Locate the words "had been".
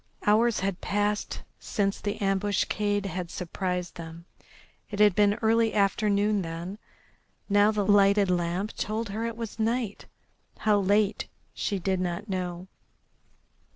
4.97-5.35